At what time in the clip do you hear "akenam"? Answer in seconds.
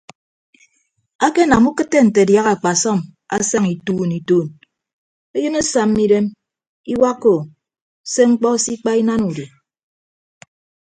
1.25-1.63